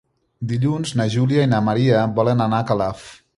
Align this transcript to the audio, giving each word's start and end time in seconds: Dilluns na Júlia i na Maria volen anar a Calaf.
Dilluns 0.51 0.93
na 1.01 1.07
Júlia 1.15 1.43
i 1.45 1.49
na 1.51 1.59
Maria 1.67 2.01
volen 2.17 2.43
anar 2.47 2.63
a 2.65 2.69
Calaf. 2.73 3.07